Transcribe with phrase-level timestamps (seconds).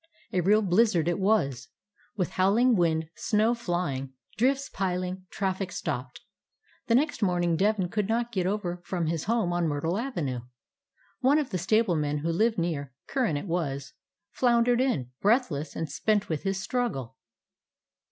[0.33, 1.67] A real blizzard it was,
[2.17, 6.21] with wind howling, snow flying, drifts piling, traffic stopped.
[6.87, 10.39] The next morning Devin could not get over from his home on Myrtle Avenue.
[11.19, 13.93] One of the stable men who lived near— Curran it was—
[14.39, 17.15] floundered in, breathless and spent with his struggle.